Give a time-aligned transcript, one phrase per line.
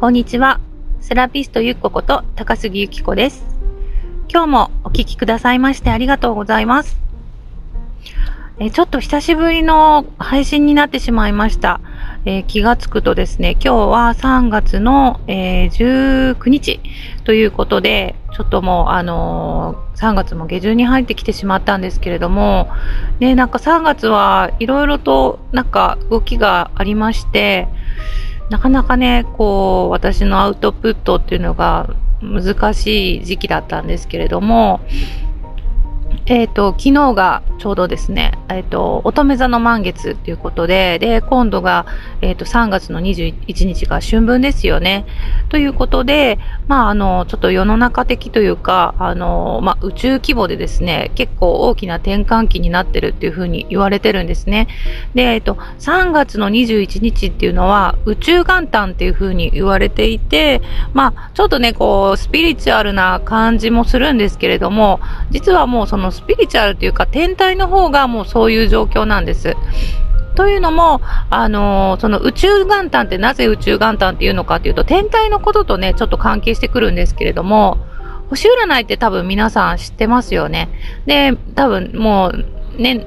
[0.00, 0.60] こんにちは。
[1.02, 3.44] セラピストゆっここと高杉ゆき子です。
[4.30, 6.96] 今日もお聞きくださいましてありがとうございます。
[8.58, 11.82] えちょっと久しぶりの配信になってしまいました。
[12.24, 16.80] え、気がつくとですね、今日は3月の、えー、19日
[17.24, 22.70] ということで、ちょっともう、あのー、3月も下旬に入ってきてしまったんですけれども、
[23.18, 27.68] ね、なんか3月はいろいろとなんか動きがありまして、
[28.50, 31.88] なかなかね、こう、私のアウトプットっていうのが
[32.20, 34.80] 難しい時期だったんですけれども、
[36.30, 41.86] えっ、ー、と、昨日がちょうどですね、えっ、ー、と、乙女座の満月っていうことで、で、今度が、
[42.20, 45.06] えっ、ー、と、3月の21日が春分ですよね。
[45.48, 54.68] ということで、まあ、あの、ちょっと世の中的というか、あの、まあ、宇宙規模でですね、結構大きな転換期になってるっていうふうに言われてるんですね。
[55.16, 60.62] で、えっ、と、3月の21日っていうのは、宇宙元旦っていうふうに言われていて、
[60.94, 65.00] まあ、ちょっとね、こう、スピリチュアルな感じもするんですけれども、
[65.32, 69.56] 実はもうそのススピリチュアルというか、天体の方がもうそういう状況なんです。
[70.36, 77.78] というのも、あのー、その宇宙元旦ってなぜ宇宙元旦っていうのかっていうと、天体のこととね、ちょっと関係してくるんですけれども、
[78.28, 80.68] 星占いって多分皆さん知ってますよね。
[81.06, 82.32] で、多分も
[82.78, 83.06] う、ね、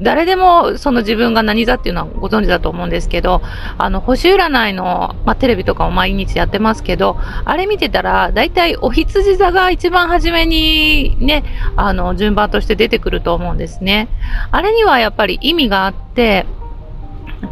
[0.00, 3.42] 誰でもその自分が何座っていうのはご存知だと思うんですけど、
[3.78, 11.44] あの、星占いの、まあ、テレビとかも毎日やってますけど、あれ見てたら、大体お羊座が一番初めにね、
[11.76, 14.08] あの、順番として出てくると思うんですね。
[14.50, 16.46] あれにはやっぱり意味があって、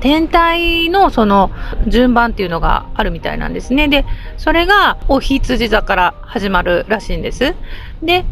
[0.01, 1.51] 天体のその
[1.87, 3.89] 順番っていうのがあるみたいなんですね。
[3.89, 4.05] で、
[4.37, 7.55] それがお羊座から始まるらしいんです。
[8.03, 8.25] で、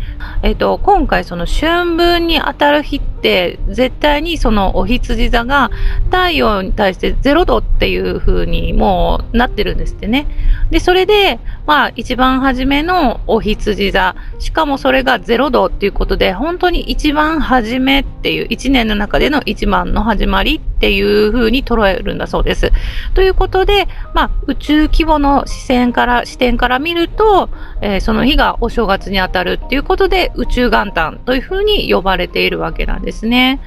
[0.43, 5.71] えっ、と、今回その春分に当たる日って、絶対にそのお羊座が
[6.05, 10.27] 太陽に対して0度っていう風にもうなってるんですってね。
[10.71, 22.71] で、それで、まあ一番初めのお羊座、しかもそれが0度っていうことで、本当に一番初めっていう、1年の中での一番の始まりっていう風に捉えるんだそうです。
[23.15, 27.49] ということで、まあ宇宙規模の視線から、視点から見ると、
[27.81, 33.61] えー、その日がお正月にあたるっていうことで宇宙元旦というふうに呼ばれているわけなんですね。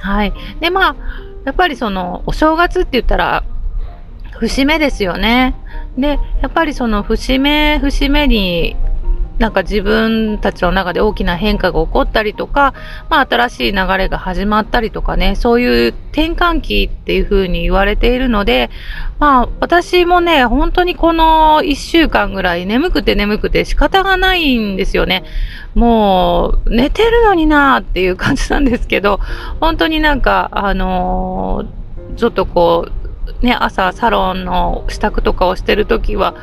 [0.00, 0.32] はい。
[0.60, 0.96] で、まあ、
[1.44, 3.44] やっぱりそのお正月って言ったら
[4.38, 5.54] 節目ですよね。
[5.96, 8.76] で、やっぱりその節目、節目に
[9.38, 12.72] なんか自分たちの中で大きな変化が起こったりとか、
[13.10, 18.70] まあ新しい流れが始まったりとかね、そういう転換期っていう風に言われているので、
[19.18, 25.24] まあ私もね、本当にこの一週間ぐらい眠くて眠くて仕方がないんですよね。
[25.74, 29.18] もう寝てるのになーっていう感じなんですけど、
[29.60, 33.03] 本当になんか、あのー、ちょっとこう、
[33.40, 36.34] ね、朝サロンの支度とかをしてるときは、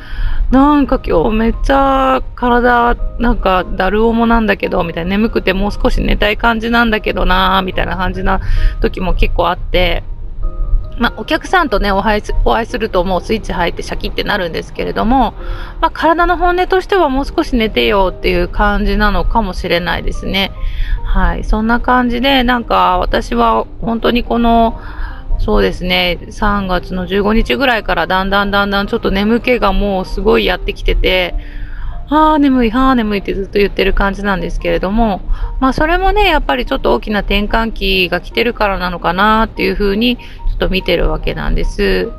[0.50, 8.40] なんか今日めっちゃ体なんかだるおもなんだけど、みたいな眠くてもう少し寝たい感じなんだけどなみたいな感じな
[8.80, 10.04] 時も結構あって、
[10.98, 15.34] まあ、お客さんとね、お会いすお会いするともうスイッチ入ってシャキってなるんですけれども、
[15.80, 20.52] まあ、体の本音としてはもう少し寝てよっていう感じなのかもしれないですね。
[21.04, 21.44] はい。
[21.44, 24.80] そんな感じで、なんか私は本当にこの、
[25.44, 31.34] そうですね、3月の15日ぐらいからだんだんだんだんちょっと眠気がもうすごいやってきてて、
[32.08, 35.20] ああ、眠い、はあ、眠いってずっと言ってる感じなんですけれども、
[35.58, 42.12] まあそれもね、やっぱりちょっと大きな転換期が来てるからなのかなっていうふうにちょっと見てるわけなんです。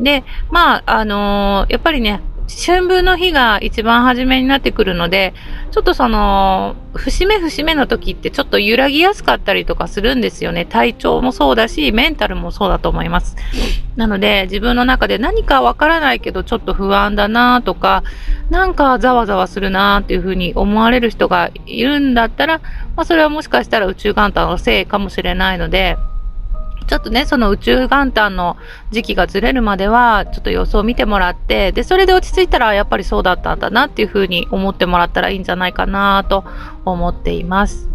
[0.00, 5.34] で、まあ、あのー、やっぱりね、春分の日が一番初めになってくるので、
[5.70, 10.64] ちょっとその、節目節目の時ってちょっと揺らぎやすかったりとかするんですよね。
[10.66, 13.36] 体調もそうだし、メンタルもそうだと思います。
[13.96, 18.04] なので、自分の中で何かわからないけどちょっと不安だなとか、
[18.50, 22.60] なんかざわざわするなっていうふうに思われる人がいるんだったら、
[22.94, 25.96] まあそれはもしかしたら宇宙元旦のせいかもしれないので、
[26.86, 28.56] ちょっとね、その宇宙元旦の
[28.90, 36.44] 時期がずれるまでは、ちょっと様子を見てもらって、で、それで落ち着いたら、やっぱりそうだったんだなっていうふうに思ってもらったらいいんじゃないかなと
[36.84, 37.88] 思っています。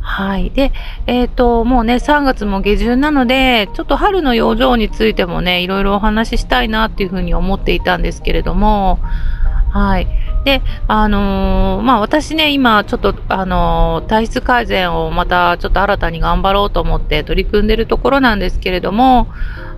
[0.00, 0.50] はい。
[0.50, 0.72] で、
[1.08, 9.00] えっ、ー、と、もうね、3月も下旬なので、ちょっと春の養生についてもね、いろいろお話ししたいなっていうふうに思っていたんですけれども、
[9.76, 10.06] はい。
[10.44, 19.24] で、あのー、まあ、私ね、今、ちょっと、あのー、体質改善をまた、ちょっと新たに頑張ろうと思って取り組んでるところなんですけれども、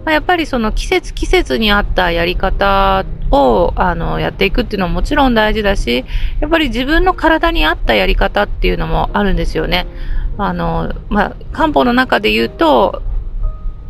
[0.04, 6.04] まあ、やっぱりその季節季節に合ったやり方を、あの、やっていくっていうのももちろん大事だし、
[6.38, 9.88] やっぱり自分の体に合ったやり方っていうのもあるんですよね。
[10.36, 13.02] あの、まあ、漢方の中で言うと、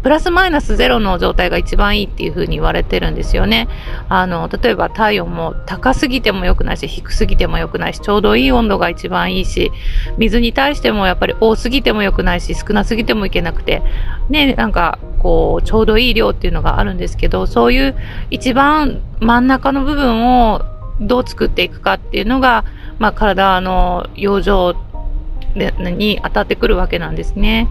[0.02, 3.68] プラスマイナスゼロの状態が一番いいっていう風に言われてるんですよね。
[4.08, 9.72] あの、例えば体温も高すぎても良くないし、低すぎても良くないし、ちょうどいい温度が一番いいし、
[10.16, 13.82] 水に対してもやっぱり多すぎても良くないし、少なすぎてもいけなくて、
[14.28, 17.96] ね、なんか、こう、ちょうどいい量っていうのがあるんですけど、そういう
[18.30, 20.62] 一番真ん中の部分を
[21.00, 22.64] どう作っていくかっていうのが、
[22.98, 24.76] まあ、体の養生
[25.54, 27.68] に当たってくるわけなんですね。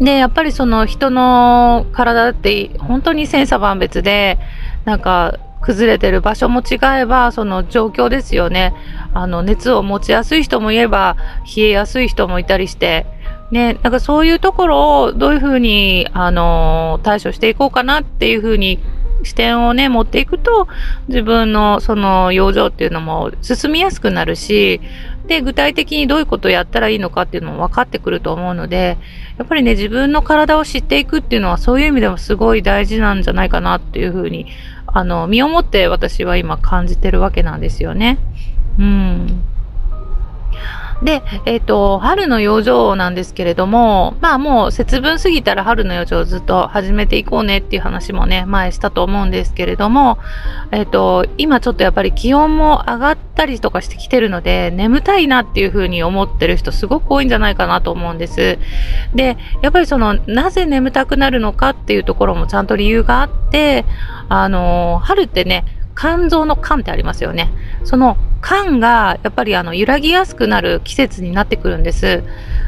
[0.00, 4.38] で、やっぱりその人の体って本当に千差万別で、
[4.84, 8.74] なんか崩れてる場所も違えば、その状況ですよね。
[9.14, 11.16] あの、熱を持ちやすい人もいれば、
[11.56, 13.06] 冷えやすい人もいたりして、
[13.50, 18.78] ね、なんかそういうところをどういうふうに、あの、対処していこうかなっていうふうに
[19.22, 20.68] 視点をね、持っていくと、
[21.08, 24.80] 自分のその養生っていうのも進みやすくなるし、
[25.26, 28.98] で、具体的にどういうことをやったらいいのかっていうのも分かってくると思うので、
[29.38, 34.46] やっぱりね、自分の体を知っていくっていうのはそういう意味でもすごい大事なんじゃないかなっていうふうに、
[34.86, 38.18] あの、身をもって私は今感じてるわけなんですよね。
[38.78, 39.42] うん。
[41.02, 50.18] で、えっ、ー、と、春の養生なんですけれども、まあもう節分過ぎたら春の養生をずっと始めていこうねっていう話もね、前したと思うんですけれども、
[50.70, 58.58] えっ、ー、と、今ちょっとやっぱり気温も上がったりとかしてきてるので、眠たいなっていうふうに思ってる人すごく多いんじゃないかなと思うんです。
[59.14, 63.84] で、やっぱりその、なぜ眠たくなるのかっていうところもちゃんと理由があって、
[64.28, 65.64] あの、春ってね、
[65.96, 67.50] 肝臓の肝ってありますよね。
[67.84, 72.22] その肝がやっぱりあの揺らぎやすくなる季節になってくるんです。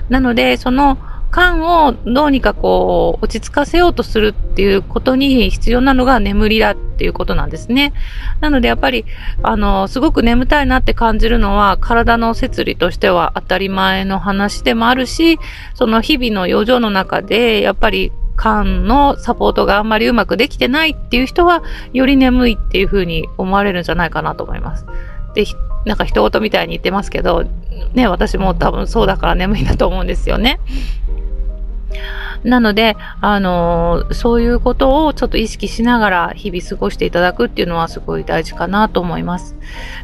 [0.08, 0.98] なので、その
[1.34, 7.92] 肝をどうにかこう落ち着かせようとするっていうことに必要なのが眠りだっていうことなんですね。
[8.40, 9.04] なのでやっぱり
[9.42, 15.38] あのすごく眠たいなって感じるのは体の摂理としては当たり前の話でもあるし、
[15.74, 21.62] その日々の養生の中でやっぱり間のサポートがあんまりうまくできてないっていう人は、
[21.92, 24.86] より眠いっていう風に思われるんじゃないかなと思います。
[25.34, 25.44] で、
[25.84, 27.44] なんか人事みたいに言ってますけど、
[27.94, 30.60] ね、私も多分そうだから眠いんだと思うんですよね。
[32.46, 39.56] なので、あのー、そういうことをちょっと意識しながら日々過ごしていただくっていうのはすごい大事かなと思います。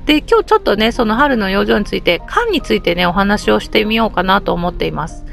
[0.06, 5.24] で、今日ちょっとね、その春の養生について、肝についてね、お話をしてみようかなと思っています。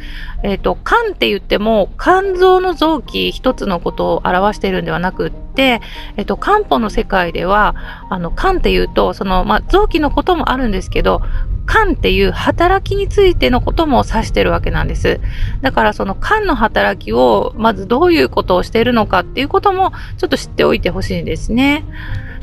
[0.44, 5.82] えっ、ー、と、肝って言っても、肝臓の臓器一つのことを表しているんではなくって、
[6.16, 7.76] えっ、ー、と、漢方の世界では、
[8.10, 11.22] あの、肝って言うと、その、まあ、臓器のこともあるんですけど、
[11.70, 15.20] 肝っていう働きについてのことも指してるわけなんです。
[15.62, 21.86] だからその肝の働きをまずどういうことをしているのかっていうこともちょっと知っておいてほしいんですね。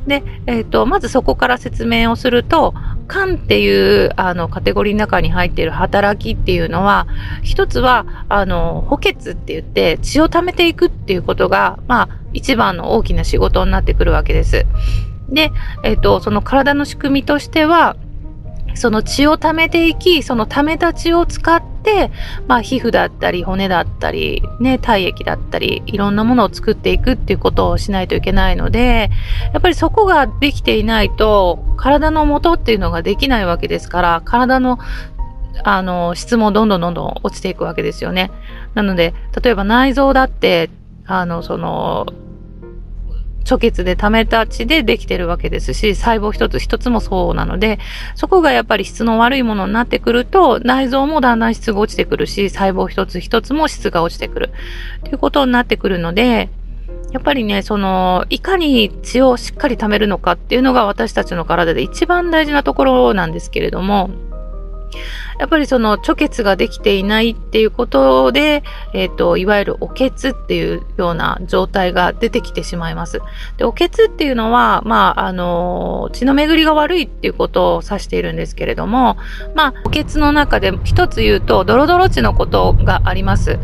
[0.06, 2.75] で、えっ、ー、と、まずそこから説明をすると、
[3.11, 7.08] 肝っていうあのカテゴリーの中に入っている働きっていうのは、
[7.43, 14.67] 一つは、あの、補欠って言って血を溜めていくっていうことが、まあ、一番の大きな仕事になってくるわけです。
[15.28, 15.50] で、
[15.82, 17.96] えっ、ー、と、その体の仕組みとしては、
[18.76, 22.11] その血を溜めていき、その溜めた血を使って、
[22.46, 29.11] まあ、皮膚だったり、骨だったり、ね、体液だったり、いろんなものを作っていくっていうことをしないといけないので、
[29.52, 34.78] やっぱりそこができていないと、体の元っていうのができないわけですから、体の
[35.64, 38.31] あの、質もどんどんどんどん落ちていくわけですよね。
[38.75, 40.70] なので、例えば内臓だって、
[41.06, 42.06] あの、その、
[43.47, 47.79] 貯血で溜めた血でできてるわけですし、細胞一つ一つもそうなので、
[48.15, 54.50] そこがやっぱり質の悪いものになってくると、内臓もだんだん質が落ちてくるし、細胞一つ一つも質が落ちてくる。
[55.05, 56.50] ということになってくるので、
[57.12, 64.11] やっぱりね、その、いかに血をしっかり溜めるのかっていうのが私たちの体で一番大事なところなんですけれども、
[65.38, 68.62] やっぱりその貯血ができていないっていうことで、
[68.95, 73.21] えっ、ー、と、いわゆるおけつっていうような状態が出てきてしまいます。
[73.57, 79.17] で、おけつっていうのは、まあ、あの、血の巡りが悪いっていうことを指しているんですけれども、
[79.55, 83.59] まあ、おけつの中で一つ言うと、ドロドロ血のことがあります。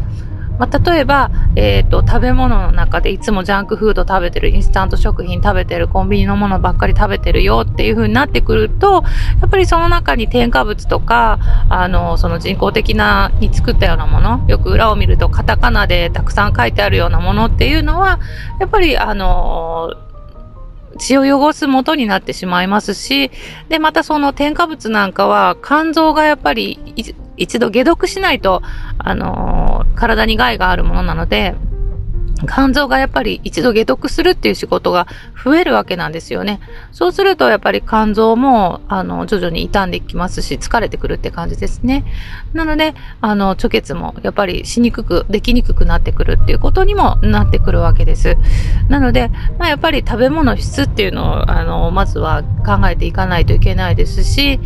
[0.63, 9.03] まあ、例えば、えっ、ー、と、食べ物の中でいつもジャンクフード食べてる、インスタント食品食べてる、コンビニのものばっかり食べてるよっていう風になってくると、
[9.41, 18.21] やっぱりその中に添加物とか、あの、その人工的なに作ったようなもの、よく裏を見るとカタカナでたくさん書いてあるようなものっていうのは、
[18.61, 19.91] やっぱりあの、
[20.97, 23.33] 血を汚す元になってしまいますし、
[23.69, 26.79] で、またその添加物なんかは肝臓がやっぱり
[27.37, 28.63] 一度解毒しないと、
[28.99, 31.55] あのー、体に害があるものなので、
[32.49, 35.07] 肝臓がやっぱり一度解毒するっていう仕事が
[35.45, 36.61] 増えるわけなんですよね。
[36.93, 42.05] そうするとやっぱり肝臓もあの徐々に傷んできますし疲れてくるって感じですね。
[42.53, 48.37] なのであの貯血もやっぱりしにくくできにくくなってくるっていうことにもなってくるわけです。
[48.89, 54.61] なので、まあ、やっぱり食べ物質っていうのをあのまずは考えていかないといけないですし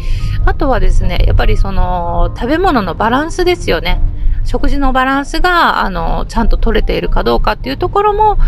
[0.45, 4.01] あとはですねやっぱりその食べ物のバランスですよね。
[4.47, 8.39] 食事のバランスが、あの、ちゃんと取れているかどうかっていうところも、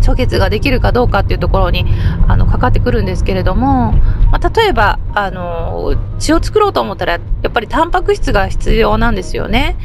[0.00, 1.84] 貯血ができるかどうかっていうところに
[2.26, 3.92] あのかかってくるんですけれども、
[4.32, 7.18] まあ、例えばあの血を作ろうと思ったらや
[7.48, 9.76] っぱりタンパク質が必要なんですよね。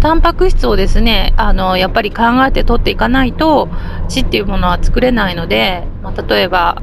[0.00, 3.68] タンパク質をですねあのやっぱり考えて取っていかないと
[4.08, 6.82] 血っていうものは作れないので、まあ、例えば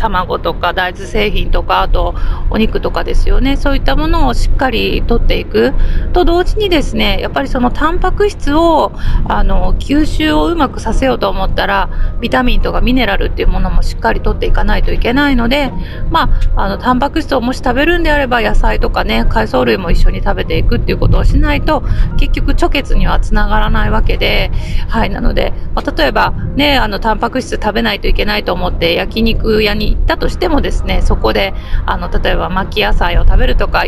[0.00, 2.14] 卵とか大豆製品とかあと
[2.48, 3.56] お肉とかですよね。
[3.56, 5.74] そういったものをしっかりとっていく。
[6.12, 8.92] と同時にですねやっぱりそのタンパク質を
[9.28, 11.90] あの吸収をうまくさせようと思ったら
[12.20, 15.72] ビタミンとかミネラルっていうものもしっかりとっていかないといけないので
[16.10, 21.82] まああのタンパク質をもし食べるんであれば野菜とかね海藻類も一緒に食べていくっていうことをしないと
[22.18, 24.50] 結局貯血にはつながらないわけで
[24.88, 31.54] はいなので、まあ、例えばねあのタンパク質食べないといけないと思って焼肉屋に行ったとしてもですねそこで
[31.86, 33.84] あの例えば巻き野菜を食べるとか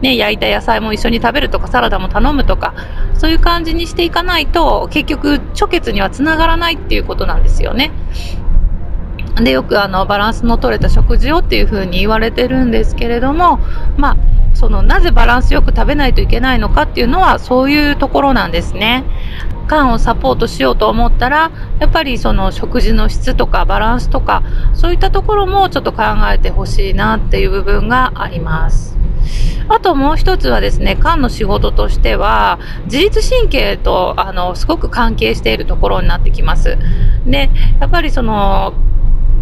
[0.00, 2.74] ね、焼いた野菜も一緒に食べるとかサラダも頼むとか
[3.14, 7.92] そういう感じにしていかないと結局貯血にはつながらないっていうことなんですよね。
[9.36, 13.58] でよくあのバランスの取れた食事をっていうふうに言われてるんですけれども
[13.96, 14.16] まあ
[14.54, 19.04] そのなぜバランスよく食べないといけないのかっていうのはそういうところなんですね。
[19.68, 24.42] 肝をサポートしようと思ったらやっぱりその食事の質とかバランスとか
[24.74, 26.02] そういったところもちょっと考
[26.32, 29.00] えてほしいなっていう部分があります。
[29.68, 36.76] あともう一つはですね、肝の仕事としては、自律神経と、あの、すごく関係しているところになってきます。
[37.24, 38.74] で、やっぱりその、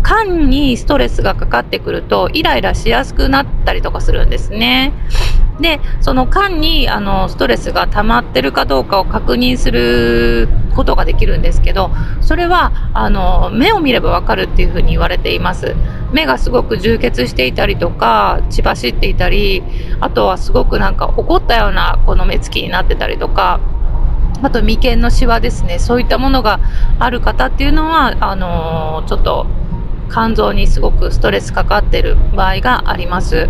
[0.09, 4.95] 肝にストレスがかかってくると、イライラしやすくなったりとかするんですね。
[5.61, 11.91] で、その間にあのストレスが溜まってるかどうかを確認することができるんですけど、
[12.23, 15.77] それはあの目を見ればわかるっていうふうに言われています。
[16.13, 19.63] 目がすごく充血していたりとか、血走っていたり、
[20.01, 23.61] あとはすごくなんか怒ったようなこの目つきになってたりとか、
[24.41, 26.61] あと眉間のシワですね、そういったものが
[27.01, 29.47] ある方っていうのは、あのちょっと
[30.11, 33.49] 肝臓にすごくストレスかかってる場合があります。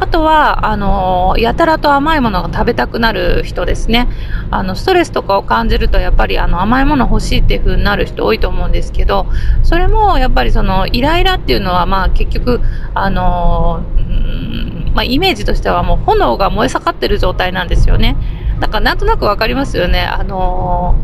[0.00, 4.08] あとは、あのやたらと甘いものが食べたくなる人ですね。
[4.50, 9.26] あの、ストレスとかを感じると、やっぱりあの甘いもの欲しいっていう風になる人多いと思うんですけど、
[9.62, 12.60] それもやっぱりそのイライラっていうのは、まあ結局、
[12.94, 13.82] あの
[14.94, 18.16] まあ、イメージとしてはもう炎が燃え盛ってる状態なんですよね。
[18.58, 20.02] だからなんとなくわかりますよね。
[20.02, 20.94] あの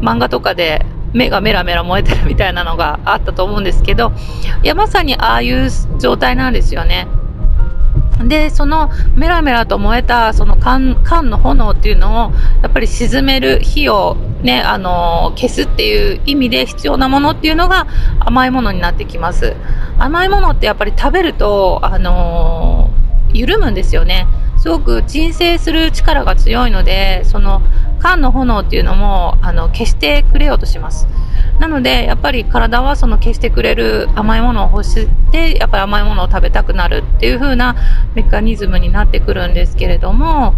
[0.00, 4.12] 漫画とかで目がメラメラ燃えてるみたいなのがあったと思うんですけど、
[4.62, 7.08] いや、まさにああいう状態なんですよね。
[8.24, 17.86] で、そのメラメラと燃えたその缶缶の炎っていうのをやっぱり沈める火をね、あの消すっていう意味で必要なものっていうのが
[18.20, 19.54] 甘いものになってきます。
[19.98, 22.90] 甘いものってやっぱり食べると、あの
[23.32, 24.26] 緩むんですよね。
[24.58, 27.62] すごく鎮静する力が強いので、その
[28.00, 31.06] 缶の炎っていうのもあの消してくれようとします。
[31.58, 37.76] なので、やっぱり体はその消してくれる甘いものを欲して、やっぱり甘いものを食べたくなるっていう風な
[38.14, 40.54] メカニズムになってくるんですけれども、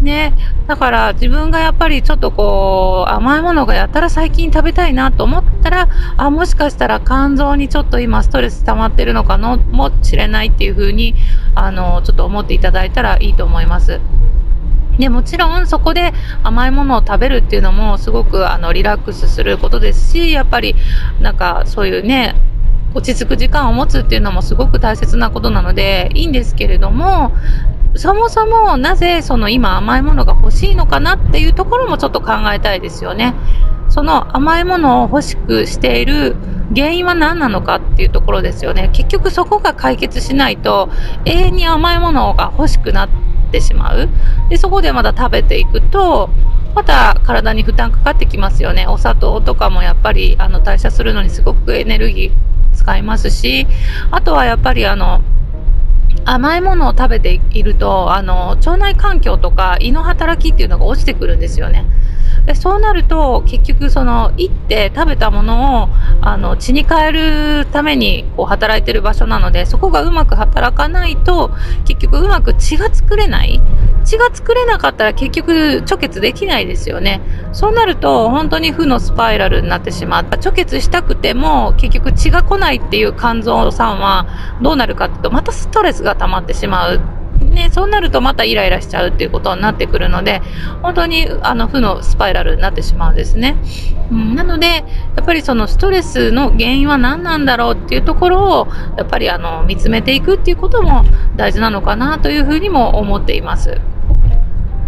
[0.00, 0.34] ね、
[0.66, 11.14] だから自分がやっぱりちょっとこう甘いものがやったら最近食べたいなと思ったらあもしかしたら肝臓にちょっと今ストレス溜まってるのかもしれないっていう風に
[11.54, 14.00] あのちょっと思っていただいたらいいと思います。
[14.98, 16.12] でもちろんそこで
[16.42, 20.74] 甘いものを食べるっていうのもすごくあのリラックスすることですしやっぱり
[21.20, 22.34] なんかそういうね
[22.94, 27.32] 落ち着く時間を持つっていうのもすごく大切なことなのでいいんですけれども
[27.94, 33.34] そもそもなぜその今甘いものが欲しいのかなっていうところもちょっと考えたいですよね。
[33.88, 36.36] その甘いものを欲しくしている
[36.74, 38.90] 原因は何なのかっていうところですよね。
[38.92, 40.90] 結局そこが解決しないと
[41.24, 44.08] 永遠に甘いものが欲しくなっててしまう。
[44.50, 46.30] で、そこでまた食べていくと、
[46.74, 48.86] また体に負担かかってきますよね。
[48.86, 53.66] お砂糖とかもやっぱりあの代謝するのにすごくエネルギー使いますし、
[54.10, 55.22] あとはやっぱりあの、
[56.26, 61.86] 甘いものを食べていると、あの、腸内環境とか胃の働きっていうのが落ちてくるんですよね。
[62.46, 65.88] でそうなると結局その行って食べたものを
[66.20, 71.50] あの血に変えるためにこう働いてる場所なのでそこがうまく働かないと
[71.84, 73.60] 結局うまく血が作れない。
[74.04, 75.52] 血が作れなかったら結局
[75.84, 77.20] 貯血できないですよね。
[77.52, 84.28] そうなると本当に負のスパイラルになってしまった貯血したくても結局血が来ないっていう肝臓さんは
[84.62, 87.00] どうなるかっていうとまたストレスが溜まってしまう。
[87.40, 90.42] ね、そうなるとまたイライラしちゃうっていうことになってくるので、
[90.82, 93.56] 本当にあの負のスパイラルになってしまうんですね。
[94.10, 94.82] うん、なので、や
[95.22, 101.04] っぱりそのストレスの原因は何なんだろうっていうところを、やっぱりあの見つめていくっていうことも
[101.36, 103.80] 大事なのかなというふうにも思っています。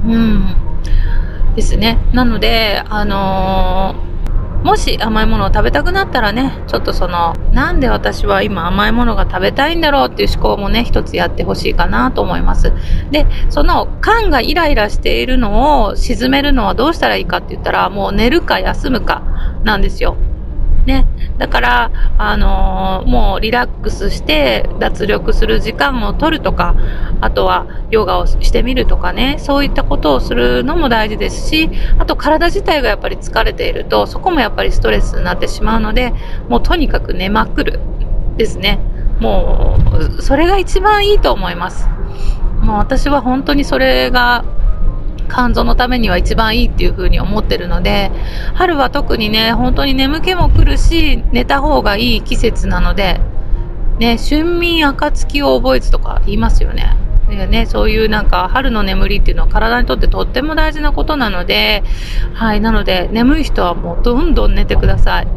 [0.06, 0.44] うん。
[1.56, 1.98] ですね。
[2.12, 4.08] なので、あのー
[4.62, 12.72] もし甘いものを食べたくなったらね、ちょっとその、なんで私は今甘いものが食べたいんだろうっていう思考もね、一つやってほしいかなと思います。
[13.10, 19.22] で、その缶がイライラしているのを沈めるのはどうしたらいいかって言ったら、もう寝るか休むか
[19.64, 20.16] なんですよ。
[20.88, 21.06] ね。
[21.38, 26.74] だから、あのー、もうリラックスして脱力する時間を取るとか、
[27.20, 36.12] あとはヨガをしてみるとかね、そういったことをするのも大事ですし、あと体自体がやっぱり疲れていると、そこもやっぱりストレスになってしまうので、
[36.48, 37.78] もうとにかく寝まくる
[38.36, 38.80] ですね。
[39.20, 39.78] も
[40.18, 41.88] う、それが一番いいと思います。
[42.60, 44.44] もう私は本当にそれが
[45.28, 48.10] 肝臓のためには一番いいっていう風に思ってるので、
[48.54, 53.20] 春は特にね、本当に眠気も来るし、寝た方がいい季節なので、
[53.98, 56.96] ね、春眠暁を覚えずとか言いますよね。
[57.36, 61.82] ね、そういうなんか春の眠りっていうのは体にとってとっても大事なことなので、
[62.34, 65.28] はい、なので眠い人はもうどんどん寝てください。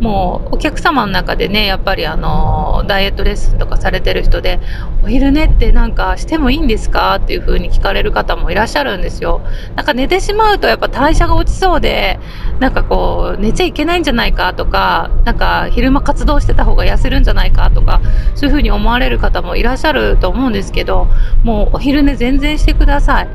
[0.00, 4.58] もうお客様の中でね、やっぱりあの、ダイエットレッスンとかされてる人で、
[5.04, 7.16] お昼寝ってなんかしてもいいんですか？
[7.16, 9.42] っていう風に聞かれる方もいらっしゃるんですよ。
[9.76, 12.18] なんか寝てしまうとやっぱ代謝が落ちそうで、
[12.60, 18.00] なんかこう、寝ちゃいけないんじゃないかとか、なんか昼間活動してた方が痩せるんじゃないかとか、
[18.34, 21.08] そういう風に思われる方もいらっしゃると思うんですけど、
[21.42, 23.28] もうお昼寝全然してください。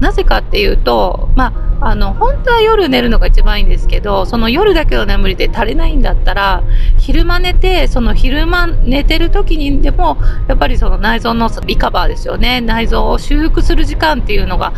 [0.00, 6.62] なぜかっていうと、まあ、あの、本当は夜寝るのが一番いいんですけど、その夜だけの眠りで足りないんだったら、
[6.98, 12.60] 昼間寝て、その昼間寝てる時にでも、やっぱりその内臓のリカバーですよね。
[12.60, 14.74] 内臓を修復する時間っていうのが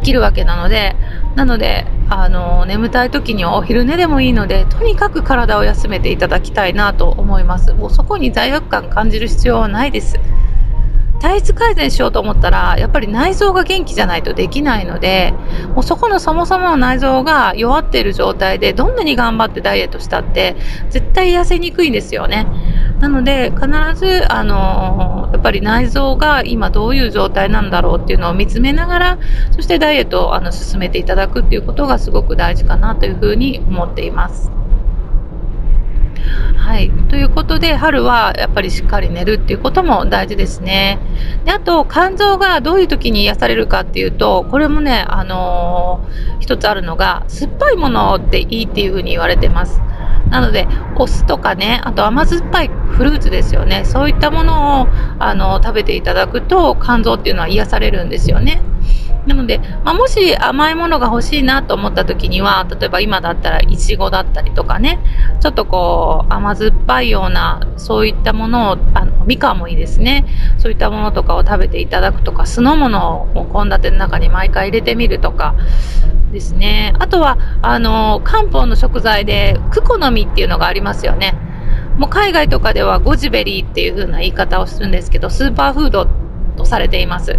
[0.00, 0.96] 起きるわけなので、
[1.34, 7.74] なので、あの、眠たい時にお昼寝でもいいので、とにかく体を休めていただきたいなと思います。
[7.74, 10.18] もうそこに罪悪感感じる必要はないです。
[11.20, 15.32] 体質改善しようと思ったら、やっぱり内臓が元気じゃないとできないので、
[15.74, 20.56] もうそこのそもそもの内臓が弱っている状態で、どんなに頑張ってダイエットしたって、
[20.90, 22.46] 絶対痩せにくいんですよね。
[23.00, 29.18] なので、必ず、あのー、やっぱり内臓が今どういう状態なんだろうっていうのを見つめながら、
[29.52, 34.50] そしてダイエットをあの進めていただくっていうことがすごく大事かなというふうに思っています。
[36.66, 36.90] はい。
[36.90, 40.98] ということで、春はやっぱりしっかり寝るっていうことも大事ですね。
[41.44, 49.80] で、あと、肝臓がどういう時に癒されるかっていうと、これもね、あのー、一つあるのが、酸っぱいものっていいっていうふうに言われてます。
[50.28, 53.84] なので、お酢とかね、あと甘酸っぱいフルーツですよね。
[53.84, 54.88] そういったものを、
[55.20, 58.60] あの、食べていただくと、肝臓っていうのは癒されるんですよね。
[59.26, 65.00] なので、まあ、もし甘いものが欲しいなと思った時には、例えば今だったらいちごだったりとかね、
[65.40, 70.24] ちょっとこう甘酸っぱいような、そういったものを、あの、みかんもいいですね。
[70.58, 75.54] そういったものとかを食べていただくとか、酢の物を献立の中に毎回入れてみるとか、
[76.32, 76.92] ですね。
[76.98, 81.34] あとは、あの、漢方の食材で、クコの実っていうのがありますよね。
[81.98, 86.06] もう海外とかではゴジベリーっていう風な言い方をするんですけど、スーパーフード
[86.66, 87.38] されています。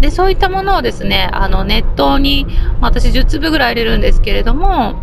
[0.00, 2.46] で、そういったものをですね、あの、熱湯に、
[2.80, 4.96] 私10粒ぐらい入れるんですけれども、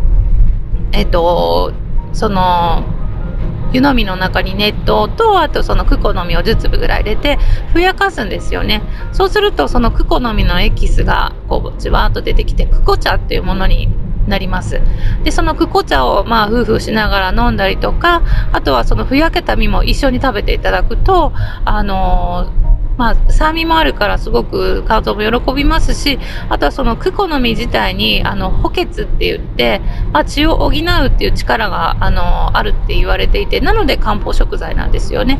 [0.92, 1.72] えっと、
[2.12, 2.84] その、
[3.72, 7.38] 湯飲みの中に熱湯と、あとそのクコの実を10粒ぐらい入れて、
[7.72, 8.82] ふやかすんですよね。
[9.12, 13.88] そうすると、そのクコの実のエキスが、こう、じわーっと出てきて、クコ茶っていうものに
[14.26, 14.80] なります。
[15.22, 21.32] で、そのクコ茶を、まあ、夫婦しながら飲んだりとか、あとはそのふやけた実も一緒に食べていただくと、
[21.64, 22.59] あのー
[23.00, 26.18] まあ、酸味もあるからすごく肝臓も喜びますし、
[26.50, 29.80] あとはそのクコの実自体に、あの、補欠って言って、
[30.12, 35.38] まあ、血を補うっていう力が、あの、あるって言われていて、なので漢方食材なんですよね。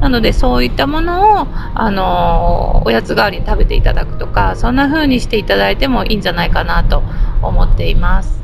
[0.00, 7.02] なので、そういったものを、あの、おやつ代わりに食べていただくとか、そんな風にしていただいてもいいんじゃないかなと
[7.42, 8.42] 思っています。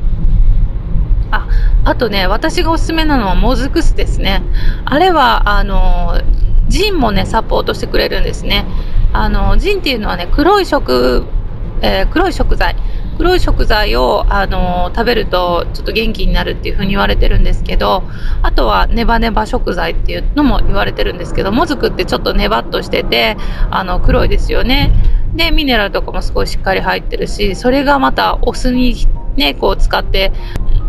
[1.30, 1.48] あ、
[1.84, 4.42] あとね、私がおすすめなのはモズクスですね。
[4.84, 6.20] あれは、あの、
[6.68, 8.66] ジンもね、サポートしてくれるんですね。
[9.12, 11.24] あの、ジンっていうのはね、黒い食、
[11.80, 12.76] えー、黒い食材。
[13.18, 18.04] 黒い食材を、あの食べるとちょっと元気になるっていう風に言われてるんですけど
[18.42, 23.36] あとはネバネバ食材っていうのも言われてるんですけどもずくってちょっとネバっとしてて
[23.70, 24.92] あの黒いですよね
[25.34, 28.94] でミネラルとかもすごいしっかり入ってるしそれがまたお酢に
[29.38, 30.32] ねこう使って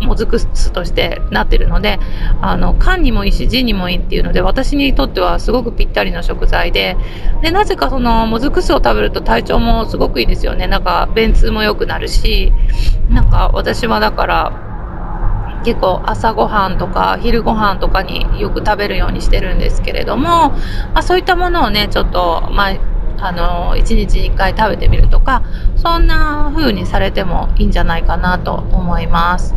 [0.02, 2.00] もずく酢としてなってるので
[2.42, 6.98] あの缶にもいいしジンにもいいっていうので私にとってはすごくぴったりの食材で
[7.42, 10.68] でなぜかそのもずく酢を食べると体調もすごくいいですよね。
[10.68, 12.52] なんか便通も良くなるし
[13.10, 14.70] なんか私はだから
[15.64, 20.56] 結構朝ごはんとか昼ごはんとかによく食べるようにしてるんですけれども、ま
[20.96, 22.78] あ、そういったものをねちょっと、まあ、
[23.22, 25.44] あの1日1回食べてみるとか
[25.76, 29.56] そんな風にされてもいいんじゃないかなと思います。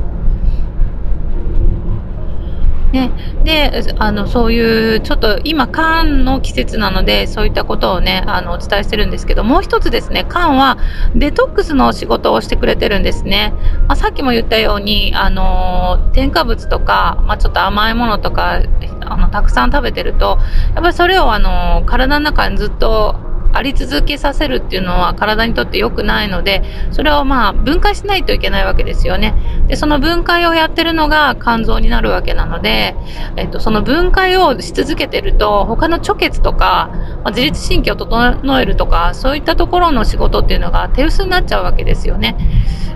[2.92, 3.10] ね、
[3.42, 10.76] であのそういうちょっと今缶の季節なのでそういったことをねあのお伝えしてるんですけどもう一つですね缶は
[11.14, 13.54] デトックスの仕事をしてくれてるんですね、
[13.88, 18.62] まあ、さっきも言ったようにあの添加物とか、まあ、ちょっと甘いものとか
[19.00, 20.38] あのたくさん食べてると
[20.74, 29.34] やっぱりそれをあの体の中にずっとあり続けさせるっていうのは体にとって良くないので、それをまあ分解しないといけないわけですよね。
[29.68, 32.94] で、その分解をやってるのが肝臓になるわけなので、
[33.36, 36.90] えっと、その分解をし続けてると、他の貯血とか、
[37.24, 42.36] まあ、自律神経を整えるとか、そういったところの仕事っていうのが手薄になっちゃうわけですよね。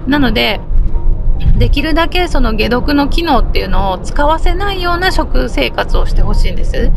[0.07, 0.61] なので、
[1.59, 6.92] できるだけその解毒の機能っていうのを使わせないような食生活をしてほしいんです。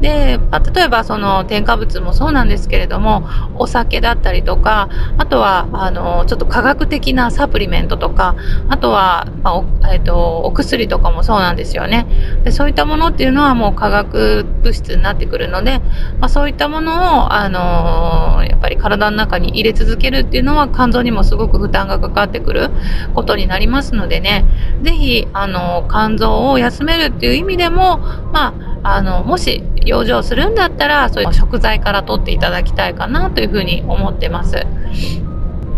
[0.00, 8.36] で、ま、例えばその添加物もそうなんですけれども、お酒だったりとか、あとは、あの、ちょっと科学的なサプリメントとか、
[8.68, 12.06] あとは、まあ、おえっ、ー、と、お薬とかもそうなんですよね。
[12.44, 15.80] で、そういったものっていうのはもう化学物質になってくるので、
[16.18, 22.70] まあ、そういったものを、あのやっぱり体の中に入れ続けるっていうのは肝臓にもすごく負担がかかってくる
[23.14, 24.44] ことになりますのでね、
[24.82, 27.98] ぜひ、あの肝臓を休めるっていう意味でも、
[28.32, 34.66] まあ、あの、もし養生するんだったら、そういう食材から取っていただきたいかなというふうに思ってます。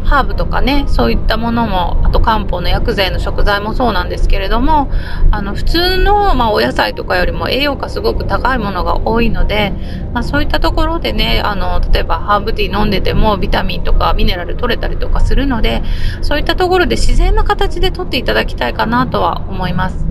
[0.06, 4.88] ハーブとかね、そういったものも、あと漢方の薬剤の食材もそうなんですけれども、
[5.32, 9.72] あの、普通の、まあ、お野菜とかよりも栄養価すごく高いものが多いので、
[10.14, 15.82] まあ、そういったところでね、あの、例えばハーブティー飲んでてもビタミンとかミネラル取れたりとかするので、
[16.22, 20.06] そういったところで自然な形で取っていただきたいかなとは思います。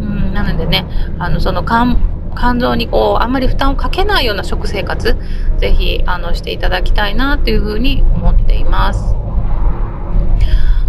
[0.00, 0.84] うん、なのでね、
[1.20, 1.96] あの、その漢
[2.36, 5.16] 肝臓にこうあんまり負担をかけないような食生活
[5.58, 9.21] ぜひあのしていただきたいなというふうに思っています。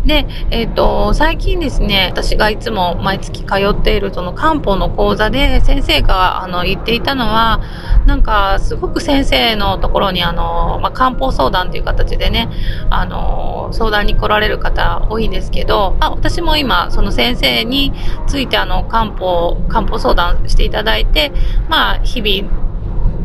[0.06, 7.62] で、えっ、ー、と、最近ですね、私がいつも毎月通っているその漢方の講座で先生があの言っていたのは、
[8.06, 12.50] なんかすごく先生のところにあの、まあ、漢方相談という形でね、
[12.90, 17.94] あの、相談に来られる方多いんですけど、あ私も今その先生に
[18.28, 21.32] ついてあの漢方、漢方相談していただいて、
[21.70, 22.63] まあ日々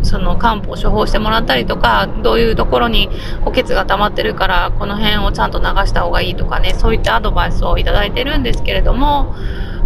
[0.09, 3.09] その漢方処方してもらったりとかどういうところに
[3.45, 9.35] 補欠が溜まってるからこの辺をちゃんと流した方がいいとかねそういったアドバイスをいただいてるんですけれども、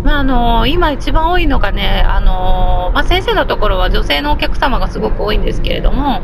[0.05, 6.23] まあ、あの今一番多いのがねあの、まあ、先生のところは女性のお客様がすごく多いんですけれども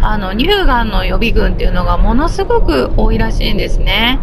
[0.00, 4.20] あの乳がんの予備軍っていうのがものすごく多いらしいんですね。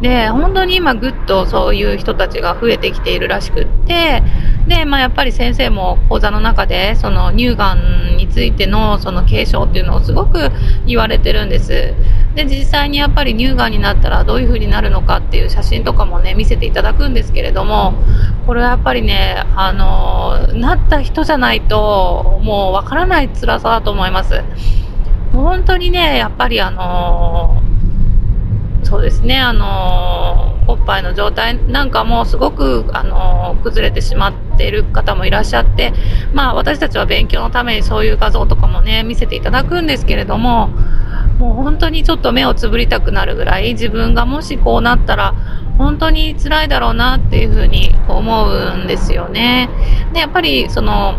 [0.00, 4.22] で本当に今ぐっとそういう人たちが増えてきているらしくって
[4.68, 10.50] で、まあ、やっぱり先生も講座の中でその乳がんについてのその継承っていうのをすごく
[10.86, 11.94] 言われてるんです。
[12.34, 17.94] で実際にやっぱり乳がんになったらどういう風になるのかっていう写真とかもね見せていただくんですけれども
[18.46, 24.44] これはやっぱりねあのなった人じゃないともうわからない辛さだと思います。
[25.32, 27.57] 本当にねやっぱりあの
[28.88, 35.92] そうですね、あのおっぱいの状態なんかもすごく、あの崩れてしまっている方もいらっしゃって、
[36.32, 40.68] まあ、私たちは勉強のためにそういう画像とかもね見せていただくんですけれども
[41.38, 45.34] もう本当にちょっと目をつぶりたくなるぐらい自分がもしこうなったら
[45.76, 49.68] 本当に辛いだろうなっていうふうに思うんですよね。
[50.14, 51.14] でやっぱりその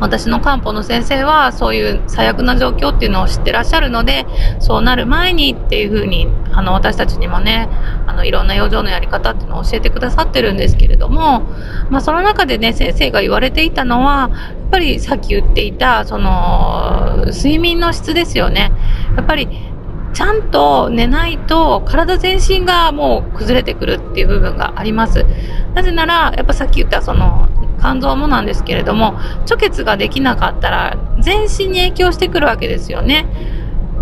[0.00, 4.26] 私の漢方の先生はそういう最悪な状況っていうのを知ってらっしゃるので
[4.58, 7.68] そうなる前にっていうふうにあの私たちにもね
[8.06, 11.40] あのいろんな養生のやり方っていうのを教えてくださってるんですけれども、
[11.90, 14.36] まあ、その中でね先生が言われていたのはや
[14.66, 18.72] っぱりさっき言っていたその睡眠の質ですよね。
[19.16, 19.48] やっぱり
[20.12, 25.24] ちゃんと寝ないと体全身がもう崩れてくるっていう部分があります。
[25.74, 27.48] なぜなら、やっぱさっき言ったその
[27.80, 29.14] 肝臓もなんですけれども
[29.46, 33.26] 貯血ができなかったら全身に影響してくるわけですよね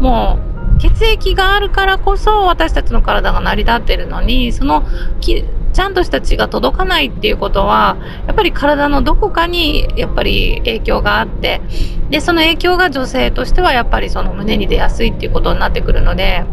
[0.00, 0.47] もう
[0.78, 4.84] 血液があるからこそ私たちの体が成り立ってるのに、その
[5.20, 11.60] き、ちゃんとした血が届かないっていうことは、やっぱり体のどこかにやっぱり影響があって、
[12.10, 16.44] で、その影響が女性としてはやっぱりその胸に出やすいっていうことになってくるので、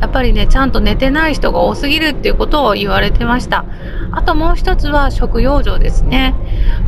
[0.00, 3.64] やっぱりね、ちゃんと寝てない人が多すぎるっていうことを言われてました。
[4.10, 6.34] あともう一つは食用状ですね。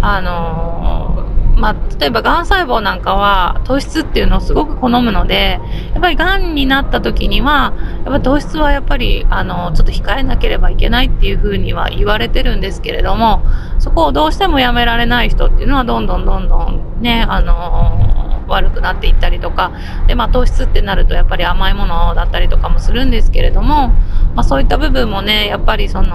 [0.01, 1.24] あのー
[1.57, 5.61] まあ、例えばがん細胞なんかは糖質っていうのをすごく好むので、
[5.93, 13.45] やっぱりがんになった時には、やっぱ糖質はやっぱり、あの、ちょっと控えなければいけないっていうふうには言われてるんですけれども、
[13.79, 19.73] そこをどうしてもやめられない人っていうのはどんどんどんどんね、あの悪くなっていったりとか
[20.07, 26.09] で、まあ、糖質ってなるとやっぱり甘いものだったりとかもするんですけれども、まあ、そういった部分もねやっぱりその、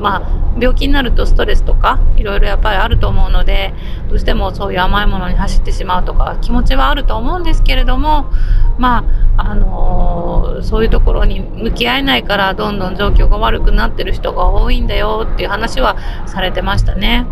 [0.00, 3.74] まあ、病気になるとストレスとかいろいろやっぱりあると思うので
[4.08, 8.30] どうしてもそういう甘いものに走ってしまうとか気持ちはあると思うんですけれども
[8.78, 9.04] ま
[9.36, 17.26] ああのー、そういうところに向き合えないからどんどん状況が悪くなってる人が多いんだよっていう話はされてましたね。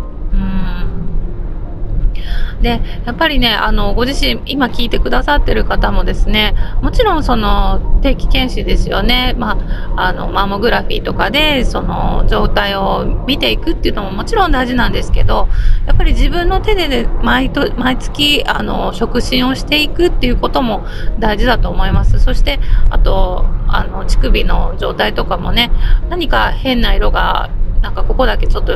[2.61, 9.35] で、やっぱりね、あの、ご自身、今聞いてくださってる方もですね、もちろんその、定期検診ですよね。
[9.37, 9.57] ま
[9.95, 15.47] あ、あの、マンモグラフィーとかで、その、状態を見ていくっていうのももちろん大事なんですけど、
[15.87, 20.85] やっぱり自分の手で、ね、毎と、毎月、あの、触診をしていくっていうことも
[21.19, 22.19] 大事だと思います。
[22.19, 25.71] そして、あと、あの、乳首の状態とかもね、
[26.09, 27.49] 何か変な色が、
[27.81, 28.73] なんかここだけちょっと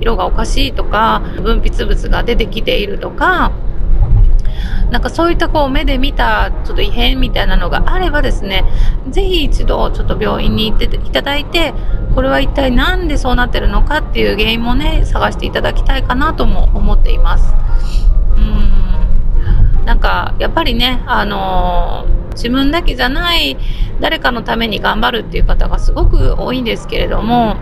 [0.00, 3.52] 色がおかしいとか分泌物が出てきているとか
[4.90, 8.64] なんかそういったこう目で見たちょっと異変みたいなのがあればですね、
[9.08, 11.72] ぜひ一度ちょっと病院に行っていただいて、
[12.14, 17.54] これは一体何でそうなってるのかっていう原因もね、探していただきたいかなとも思っています。
[18.36, 19.84] うん。
[19.86, 23.56] なんか、やっぱりね、あのー、自分だけじゃない
[24.00, 27.56] 誰かのために頑張るっていう方がすごく多いんですけれども、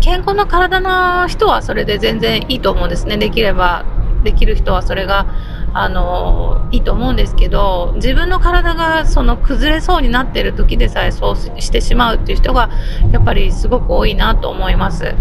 [0.00, 3.16] 健康な体の人はそれで全然いいと思うんですね。
[3.16, 3.84] できれば、
[4.22, 5.26] できる人はそれが、
[5.72, 12.70] あの、いいと思うんですけど、自分の体がその崩れそうになっている時でさえそうしてしまうっていう人が、
[13.12, 15.14] やっぱりすごく多いなと思います。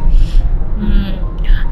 [0.80, 1.20] うん。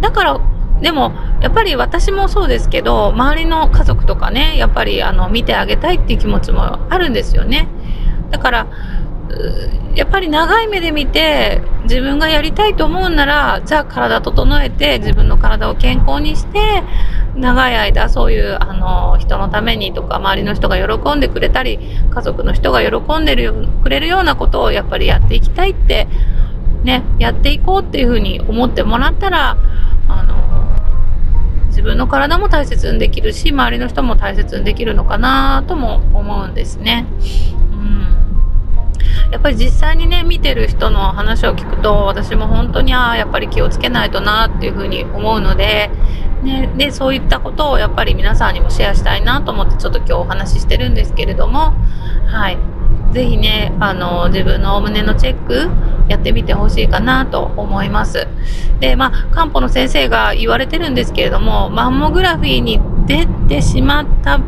[0.02, 0.40] だから、
[0.82, 7.70] でも、やっぱり私もそうですけど、周りの家族とかね、やっぱりあの、見てあげたいっていう気持ちもあるんですよね。
[8.32, 8.68] だから、
[9.96, 16.84] やっぱり長い目で見て自分がやりたいと思うならじゃあ体整えて自分の体を健康にして
[17.36, 26.08] 長い間そういうあの人のためにとか周りの人が喜んでくれたり家族の人が喜んでるくれるようなことをやっぱりやっていきたいって
[26.84, 29.58] ねやっていこうっていうふうに思ってもらったら
[30.08, 30.44] あの
[31.68, 37.06] 自分の体も大切にできるし周りの人も大切にできるのかなとも思うんですね。
[39.34, 45.90] やっぱり実際にね見てる人の話を聞くと私も本当にああやっぱり気をつけないとなっていうふうに思うので,、
[46.44, 51.74] ね、でそういったことをやっぱり皆さんにもシェアしたいなと思ってちょっと今日お話ししてるんですけれども
[52.28, 52.60] はい
[53.12, 55.70] ぜひね、あの、自分のお胸のチェック
[56.10, 58.28] やってみてほしいかなと思います。
[58.80, 64.40] で、まあ、漢方の先生が言われてるんですけれども、マンモグラフィーに出てしまった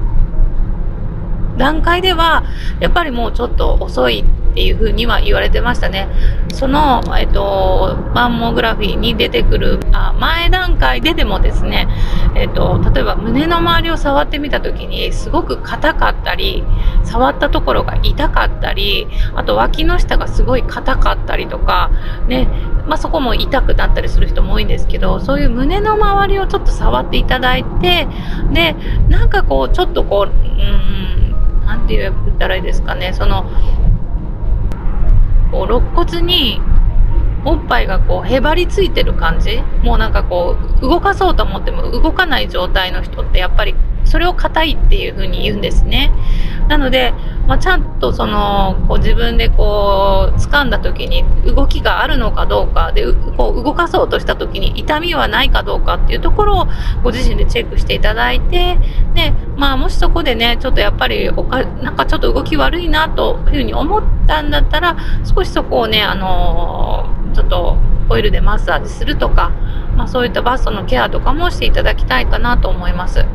[1.58, 2.44] 段階では、
[2.80, 6.08] やっぱりもうちょっと遅いっていうふうには言われてましたね。
[6.54, 11.89] その、えっと、マンモグラフィーに出てくるあ前段階ででもですね、
[12.36, 16.63] えっと、例えば胸の周りを触ってみた時にすごく硬かったり、
[17.04, 21.91] 触ったところが痛かったり、あと脇の下がすごい硬かったりとか、
[22.28, 22.48] ね、
[22.88, 28.08] まあ、そこも痛くなったりする人も多いんですけど、そういう胸の周りをちょっと触っていただいて、
[28.54, 28.76] で、
[29.10, 31.35] なんかこう、ちょっとこう、うん、
[31.65, 33.49] なんて言ったらいいですかね、その、
[35.51, 36.62] こう肋骨に
[37.45, 39.62] おっぱいがこうへばりついてる感じ。
[39.84, 43.75] もうなんかこう動かそうと思っても動かない状態の人ってやっぱり
[44.06, 46.12] それを硬いっていう風に言うんですね。
[46.68, 47.13] なので、
[47.48, 56.68] まあ、ちゃんとそのこう自分でこう掴んだ時に動きがあるのかどうかでこう動かそうとした時に痛みはないかどうかっていうところを
[57.04, 58.80] ご自身でチェックしていただいて
[59.13, 67.78] で、まあ、もしそこでねちょっとやっぱりおかなんかちょっと動き悪いなというふうに思ったんだったら少しそこをねあのちょっと
[68.10, 69.50] オイルでマッサージするとか、
[69.96, 73.26] まあ、そういったバストのケアとかもしていただきたいかなと思います。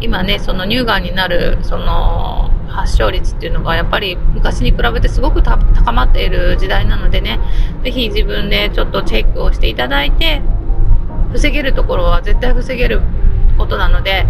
[0.00, 5.56] 今ねその乳がんになるその発症率っていうのがやっぱり昔に比べてすごく高
[5.92, 7.40] まっている時代なのでね
[7.82, 10.42] 是非自分でちょっとチェックをしていただいて
[11.32, 13.02] 防げるところは絶対防げる
[13.56, 14.26] ことなので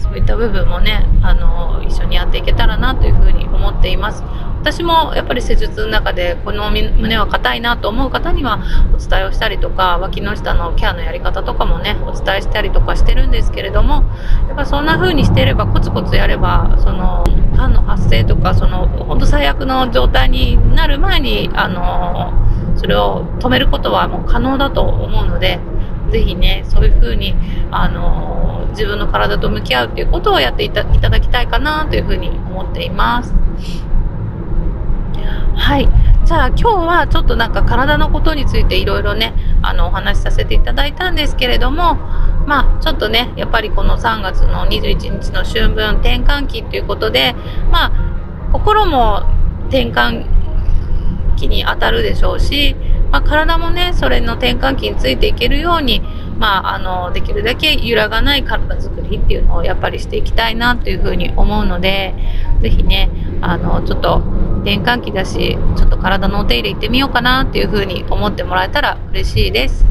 [0.00, 4.24] そういった部分もね、あの、一緒にやっていけたらなというふうに思っています。
[4.60, 8.62] 私もやっぱり施術の中でこの胸は硬いなと思う方には
[8.94, 14.04] お伝えをしたりとか脇の下のケアのやり方とかもねお伝えしたりとかしてるんですけれども
[14.48, 17.24] やっぱそんな風にしていればコツコツやればその
[17.56, 25.58] がんの発生とかその本当最悪の状態になる前にあのそれを止めることはもう可能だと思うので
[26.12, 27.34] ぜひねそういう風に
[27.70, 33.34] あの自分の体と向き合うっていうことをやっていただきたいかなというふうに思っています。
[35.54, 35.88] はい。
[36.24, 41.96] じゃあ今日はちょっとなんか体のことについていろいろね、あのお話しさせていただいたんですけれども、
[42.46, 47.34] まあちょっとね、やっぱりこの3月の21日の春分転換期っていうことで、
[47.70, 49.22] まあ心も
[49.68, 50.40] 転換
[51.36, 52.76] 期に当たるでしょうし、
[53.10, 56.00] まあ、体もね、それの転換期についていけるように、
[56.38, 62.14] まあ、あの、できるだけ揺らがない体づくりっていうのをやっぱりしていきたいなというふうに思うので、
[62.60, 63.10] ぜひね、
[63.40, 64.22] あの、ちょっと
[64.60, 69.84] 転換期だし、ちょっと体のお手入れ行ってみようかなっていうふうに思ってもらえたら嬉しいです。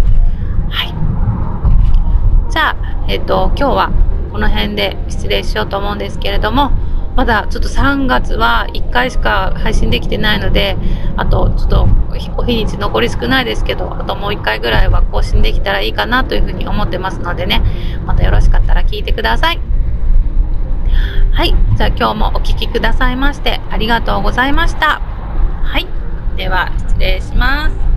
[0.70, 2.52] はい。
[2.52, 3.92] じゃあ、えっ、ー、と、今日は
[4.32, 6.72] この辺で失礼しようと思うんですけれども、
[7.16, 10.78] まだちょっと3月は1回しか配信できてないので、
[11.18, 11.88] あとちょっと
[12.38, 17.62] お日にち残り少ないですけど、あともう1回ぐらいは更新できたらいいかなというふうに思ってますのでね、
[18.06, 19.79] またよろしかったら聞いてください。
[21.40, 21.56] はい。
[21.78, 25.00] じゃあ今日もお聴きくださいましてありがとうございました。
[25.00, 25.88] はい。
[26.36, 27.89] では失礼します。